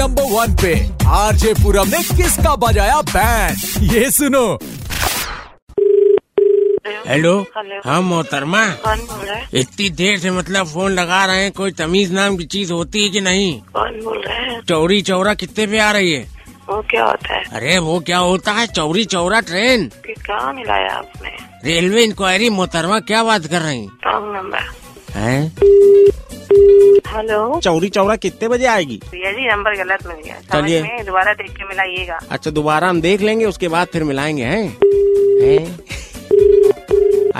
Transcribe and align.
Number 0.00 0.22
one 0.22 0.54
पे 0.56 0.72
RJ 1.06 1.52
Purab 1.54 1.88
ने 1.88 2.02
किसका 2.16 2.54
बजाया 2.56 3.00
बैंड 3.02 3.56
ये 3.92 4.10
सुनो। 4.10 4.58
हेलो। 7.08 7.34
हाँ 7.84 8.00
मोहतरमा। 8.02 8.66
कौन 8.84 8.98
बोल 8.98 9.26
रहा 9.26 9.36
है? 9.36 9.48
इतनी 9.54 9.90
देर 9.90 10.18
से 10.18 10.30
मतलब 10.30 10.66
फ़ोन 10.66 10.92
लगा 10.92 11.24
रहे 11.24 11.42
हैं 11.42 11.52
कोई 11.52 11.72
तमीज 11.72 12.12
नाम 12.12 12.36
की 12.36 12.44
चीज़ 12.44 12.72
होती 12.72 13.02
है 13.02 13.08
कि 13.08 13.20
नहीं? 13.20 13.60
कौन 13.60 14.00
बोल 14.04 14.22
रहा 14.26 14.36
है? 14.36 14.60
चौरी 14.62 15.02
चौरा 15.02 15.34
कितने 15.34 15.66
पे 15.66 15.78
आ 15.78 15.90
रही 15.90 16.12
है? 16.12 16.22
वो 16.68 16.82
क्या 16.90 17.04
होता 17.04 17.34
है? 17.34 17.44
अरे 17.52 17.78
वो 17.78 18.00
क्या 18.00 18.18
होता 18.18 18.52
है? 18.52 18.66
चौरी 18.66 19.04
चौरा 19.04 19.40
ट्रेन 19.40 19.90
कहाँ 20.08 20.52
मिलाया 20.52 20.94
आपने? 20.94 21.36
रेलवे 21.64 22.04
इंक्वायरी 22.04 22.48
मोहतरमा 22.50 23.00
क्या 23.00 23.22
बात 23.24 23.46
कर 23.46 23.60
रही 23.60 23.88
हैं? 25.14 25.52
हेलो। 27.10 27.60
चौरी 27.60 27.88
चौरा 27.88 28.16
कितने 28.16 28.48
बजे 28.48 28.66
आएगी? 28.66 29.00
भैया 29.10 29.30
जी 29.32 29.48
नंबर 29.48 29.76
गलत 29.76 30.06
मिल 30.06 30.16
गया। 30.24 30.36
चलिए। 30.52 30.82
दोबारा 31.04 31.32
देख 31.32 31.50
के 31.50 31.64
मिलाइएगा। 31.64 32.18
अच्छा 32.30 32.50
दोबारा 32.50 32.88
हम 32.88 33.00
देख 33.00 33.20
लेंगे 33.20 33.44
उसके 33.44 33.68
बाद 33.68 33.88
फिर 33.88 34.04
मिलाएँगे 34.04 34.44
हैं? 34.44 34.78
हैं? 35.42 35.78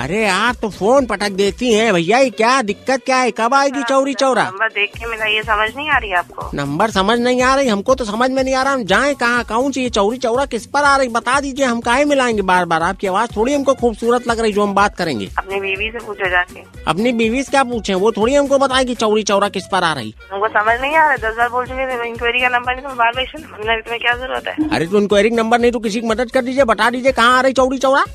अरे 0.01 0.25
आप 0.25 0.55
तो 0.61 0.69
फ़ोन 0.69 1.05
पटक 1.05 1.31
देती 1.31 1.71
हैं। 1.73 1.93
भैया 1.93 2.17
ये 2.17 2.29
क्या 2.29 2.61
दिक्कत 2.61 3.01
क्या 3.05 3.17
है? 3.17 3.31
कब 3.31 3.53
आएगी 3.53 3.81
चौरी 3.83 4.13
चौरा? 4.13 4.43
नंबर 4.43 4.67
देख 4.67 4.91
के 4.97 5.05
मिलाइए 5.05 5.41
समझ 5.41 5.69
नहीं 5.75 5.89
आ 5.89 5.97
रही 5.97 6.11
आपको? 6.11 6.49
नंबर 6.53 6.91
समझ 6.91 7.17
नहीं 7.19 7.41
आ 7.41 7.53
रही 7.55 7.67
हमको 7.67 7.95
तो 7.95 8.05
समझ 8.05 8.29
में 8.31 8.43
नहीं 8.43 8.55
आ 8.55 8.63
रहा 8.63 8.73
हम 8.73 8.83
जाए 8.83 9.13
कहाँ 9.13 9.43
कौन 9.43 9.71
सी 9.71 9.81
ये 9.81 9.89
चौरी 9.89 10.17
चौरा 10.17 10.45
किस 10.45 10.65
पर 10.65 10.83
आ 10.83 10.95
रही? 10.97 11.07
बता 11.09 11.39
दीजिए 11.39 11.65
हम 11.65 11.81
काहे 11.81 12.05
मिलाएँगे 12.05 12.41
बार 12.41 12.65
बार 12.65 12.83
आपकी 12.83 13.07
आवाज़ 13.07 13.35
थोड़ी 13.35 13.53
हमको 13.53 13.73
खूबसूरत 13.73 14.27
लग 14.27 14.39
रही 14.39 14.53
जो 14.53 14.63
हम 14.63 14.73
बात 14.75 14.95
करेंगे। 14.97 15.29
अपनी 15.37 15.59
बीवी 15.59 15.87
ऐसी 15.87 16.05
पूछो 16.05 16.29
जाके। 16.29 16.63
अपनी 16.87 17.11
बीवी 17.11 17.43
से 17.43 17.51
क्या 17.51 17.63
पूछे? 17.63 17.93
वो 17.93 18.11
थोड़ी 18.11 18.33
हमको 18.35 18.57
बताएगी 18.57 18.95
चौरी 18.95 19.23
चौरा 19.23 19.49
किस 19.49 19.67
पर 19.71 19.83
आ 19.83 19.93
रही। 19.93 20.13
हमको 20.31 20.47
समझ 20.47 20.79
नहीं 20.81 20.95
आ 20.95 21.05
रहा 21.05 21.29
दस 21.29 21.37
बार 21.37 21.49
बोल 21.49 21.65
चुके 21.65 22.07
इंक्वायरी 22.07 22.41
का 22.41 22.49
नंबर 22.49 22.73
नहीं 22.73 22.85
तो 22.85 22.95
बार 22.95 23.11
बार 23.15 23.23
इसे 23.23 23.37
तुम्हें 23.37 23.99
क्या 23.99 24.13
ज़रूरत 24.13 24.47
है? 24.47 24.69
अरे 24.69 24.87
तो 24.87 24.97
इंक्वायरी 24.97 25.29
नंबर 25.29 25.59
नहीं 25.59 25.71
तो 25.71 25.79
किसी 25.79 26.01
की 26.01 26.07
मदद 26.07 26.31
कर 26.31 26.41
दीजिए 26.41 26.63
बता 26.63 26.89
दीजिए 26.89 27.11
कहाँ 27.11 27.37
आ 27.37 27.41
रही 27.41 27.53
चौरी 27.53 27.77
चौरा? 27.77 28.05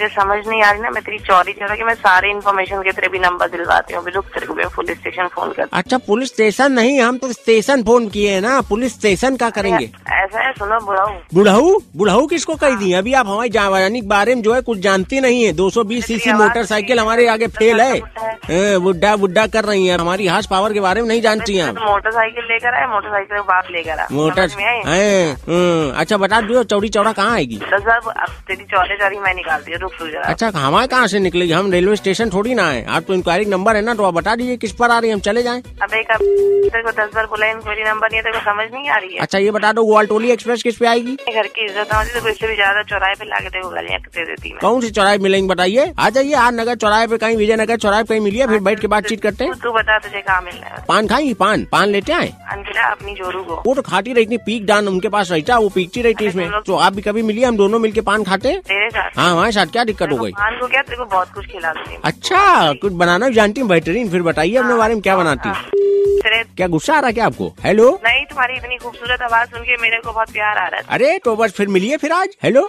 तुझे 0.00 0.14
समझ 0.14 0.36
नहीं 0.46 0.62
आ 0.62 0.70
रही 0.70 0.80
ना 0.80 0.90
मैं 0.90 1.02
तेरी 1.04 1.18
चौरी 1.24 1.52
चौरा 1.52 1.74
के 1.76 1.84
मैं 1.84 1.94
सारे 1.94 2.30
इन्फॉर्मेशन 2.30 2.82
के 2.82 2.92
तेरे 2.92 3.08
भी 3.12 3.18
नंबर 3.18 3.48
दिलवाती 3.50 3.94
हूँ। 3.94 4.04
रुक 4.14 4.24
तेरे 4.34 4.46
को 4.46 4.54
मैं 4.54 4.68
पुलिस 4.76 4.98
स्टेशन 4.98 5.26
फ़ोन 5.34 5.52
कर 5.52 5.66
अच्छा 5.72 5.98
पुलिस 6.06 6.28
स्टेशन 6.28 6.72
नहीं 6.72 7.00
हम 7.00 7.18
तो 7.18 7.32
स्टेशन 7.32 7.82
फ़ोन 7.84 8.08
किए 8.08 8.30
हैं 8.32 8.40
ना। 8.40 8.60
पुलिस 8.68 8.94
स्टेशन 8.94 9.36
का 9.36 9.50
करेंगे? 9.50 9.90
ऐसा 10.12 10.40
है 10.40 10.52
सुनो 10.52 10.78
बुढ़ाऊ। 10.86 11.12
बुढ़ाऊ? 11.34 11.78
बुढ़ाऊ 11.96 12.26
किसको 12.26 12.54
कह 12.62 12.76
दी? 12.76 12.92
अभी 12.92 13.12
आप 13.20 13.26
हमारी 13.28 13.48
जवानी 13.50 14.00
के 14.00 14.06
बारे 14.06 14.34
में 14.34 14.42
जो 14.42 14.54
है 14.54 14.60
कुछ 14.62 14.78
जानती 14.86 15.20
नहीं 15.20 15.44
है। 15.44 15.52
220 15.56 16.06
सीसी 16.06 16.32
मोटरसाइकिल 16.32 17.00
हमारे 17.00 17.26
आगे 17.28 17.46
फेल 17.58 17.80
है। 17.80 17.96
ए, 17.96 18.78
बुड्ढा 18.78 19.14
बुड्ढा 19.16 19.46
कर 19.54 19.64
रही 19.64 19.86
है। 19.86 19.98
हमारी 19.98 20.26
हार्स 20.26 20.46
पावर 20.46 20.72
के 20.72 20.80
बारे 20.80 21.00
में 21.02 21.08
नहीं 21.08 21.20
जानती 21.22 21.56
है 21.56 21.66
तो 21.74 21.84
मोटरसाइकिल 21.84 22.44
लेकर 22.52 22.74
आए 22.74 22.86
मोटरसाइकिल 22.94 23.38
बाप 23.52 23.70
लेकर 23.70 24.06
मोटर 24.12 24.48
हम्म, 25.50 25.92
अच्छा 26.00 26.16
बता 26.16 26.40
दो 26.40 26.62
चौड़ी 26.64 26.88
चौड़ा 26.88 27.12
कहाँ 27.12 27.34
आएगी? 27.34 27.60
तेरी 27.60 28.64
चौरे 28.64 28.96
चौरी 28.96 29.18
मैं 29.18 29.34
निकालती 29.34 29.72
हूँ। 29.72 29.89
तू 29.90 30.06
जरा 30.06 30.22
अच्छा 30.24 30.50
हमारे 30.56 30.86
कहाँ 30.88 31.06
से 31.06 31.18
निकलेगी? 31.20 31.52
हम 31.52 31.70
रेलवे 31.72 31.96
स्टेशन 31.96 32.30
थोड़ी 32.30 32.54
ना 32.54 32.68
है 32.70 32.84
आप 32.88 33.02
तो 33.02 33.14
इंक्वायरी 33.14 33.44
नंबर 33.46 33.76
है 33.76 33.82
ना 33.82 33.94
तो 33.94 34.04
आप 34.04 34.14
बता 34.14 34.34
दीजिए 34.36 34.56
किस 34.58 34.72
पर 34.72 34.90
आ 34.90 34.98
रही 34.98 35.10
है 35.10 35.14
हम 35.14 35.20
चले 35.22 35.42
जाएँ। 35.42 35.62
अब 35.82 35.94
एक 35.94 36.06
को 36.76 36.90
दस 36.92 37.10
बार 37.14 37.26
बोला 37.26 37.46
इंक्वायरी 37.48 37.84
नंबर 37.84 38.10
नहीं 38.10 38.20
है 38.20 38.32
को 38.32 38.40
समझ 38.40 38.66
नहीं 38.72 38.88
आ 38.88 38.96
रही 38.96 39.14
है। 39.14 39.20
अच्छा 39.20 39.38
ये 39.38 39.50
बता 39.50 39.72
दो 39.72 39.84
ग्वालटोली 39.86 40.30
एक्सप्रेस 40.30 40.62
किस 40.62 40.76
पे 40.76 40.86
आएगी? 40.86 41.14
घर 41.32 41.46
की 41.48 41.64
इज़्ज़त 41.64 41.94
होती 41.94 42.20
तो 42.20 42.28
इससे 42.28 42.46
भी 42.46 42.54
ज़्यादा 42.54 42.82
चौराहे 42.84 43.14
पे 43.14 43.24
लाके 43.26 43.60
गालियाँ 43.70 44.00
दे 44.00 44.24
देती 44.24 44.50
मैं। 44.50 44.60
कौन 44.60 44.80
सी 44.80 44.90
चौराहे 44.90 45.18
मिलेंगे 45.20 45.48
बताइए। 45.48 45.92
आ 45.98 46.08
जाइए 46.10 46.34
आज 46.36 46.54
नगर 46.54 46.74
चौराहे 46.76 47.06
पे 47.06 47.18
कहीं 47.18 47.36
विजय 47.36 47.56
नगर 47.56 47.76
चौराहे 47.78 48.02
पे 48.02 48.08
कहीं 48.08 48.20
मिलिए 48.20 48.46
फिर 48.46 48.60
बैठ 48.60 48.80
के 48.80 48.86
बातचीत 48.88 49.22
करते 49.22 49.44
हैं। 49.44 49.52
तू 49.52 49.60
तू 49.60 49.72
बता 49.72 49.98
तुझे 49.98 50.20
कहाँ 50.20 50.42
मिलना 50.42 50.66
है। 50.66 50.84
पान 50.88 51.06
खाएँगी? 51.06 51.34
पान। 51.36 51.66
पान 51.72 51.88
लेते 51.88 52.12
आए? 52.12 52.32
अपनी 52.82 53.12
जोरू 53.14 53.42
को। 53.44 53.62
वो 53.66 53.74
तो 53.74 53.82
खाती 53.82 54.12
रहती 54.12 54.36
पीक 54.40 54.64
डान 54.66 54.88
उनके 54.88 55.08
पास 55.08 55.30
रहता 55.30 55.56
वो 55.58 55.68
पीकती 55.70 56.02
रहती 56.02 56.26
इसमें। 56.26 56.50
तो 56.66 56.76
आप 56.76 56.92
भी 56.92 57.02
कभी 57.02 57.22
मिलिए 57.22 57.44
हम 57.44 57.56
दोनों 57.56 57.78
मिलके 57.78 58.00
पान 58.02 58.24
खाते 58.24 58.48
हैं? 58.48 58.88
हाँ 59.16 59.30
हमारे 59.30 59.52
साथ 59.52 59.66
क्या? 59.66 59.79
दिक्कत 59.84 60.12
हो 60.12 60.16
गई? 60.16 60.30
को 60.30 60.66
क्या 60.66 60.82
तेरे 60.82 60.96
को 60.96 61.04
बहुत 61.04 61.32
कुछ 61.34 61.46
खिला 61.46 61.72
अच्छा 62.04 62.72
कुछ 62.72 62.92
बनाना 62.92 63.28
भी 63.28 63.34
जानती 63.34 63.60
हूँ 63.60 63.68
बेहतरीन। 63.68 64.10
फिर 64.10 64.22
बताइए 64.22 64.56
अपने 64.56 64.74
बारे 64.74 64.94
में 64.94 65.02
क्या 65.02 65.16
बनाती? 65.16 65.48
हाँ। 65.48 65.70
क्या 66.56 66.66
गुस्सा 66.66 66.94
आ 66.94 66.98
रहा 67.00 67.06
है 67.06 67.12
क्या 67.12 67.26
आपको? 67.26 67.46
हेलो 67.64 68.00
नहीं 68.04 68.24
तुम्हारी 68.24 68.56
इतनी 68.56 68.76
खूबसूरत 68.76 69.22
आवाज़ 69.22 69.48
सुन 69.48 69.62
के 69.62 69.76
मेरे 69.76 69.96
को 69.96 70.12
बहुत 70.12 70.30
प्यार 70.30 70.58
आ 70.58 70.66
रहा 70.66 70.76
है। 70.76 70.82
अरे 70.88 71.18
तो 71.18 71.36
बस 71.36 71.52
फिर 71.52 71.68
मिलिए 71.68 71.96
फिर 71.96 72.12
आज। 72.12 72.36
हेलो 72.42 72.62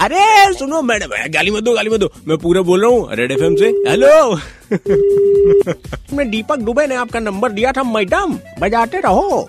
अरे 0.00 0.54
सुनो 0.54 0.82
मैडम 0.82 1.16
गाली 1.34 1.50
मत 1.50 1.62
दो 1.62 1.74
गाली 1.74 1.90
मत 1.90 2.00
दो। 2.00 2.10
मैं 2.28 2.38
पूरा 2.38 2.62
बोल 2.62 2.82
रहा 2.82 2.90
हूँ 2.90 3.14
रेड 3.14 3.32
एफ़ 3.32 3.40
से। 3.40 3.66
हेलो 3.90 4.34
मैं 6.16 6.30
दीपक 6.30 6.58
दुबे 6.58 6.86
ने 6.86 6.94
आपका 6.94 7.20
नंबर 7.20 7.52
दिया 7.52 7.72
था 7.72 7.82
मैडम। 7.82 8.38
बजाते 8.60 9.00
रहो। 9.00 9.48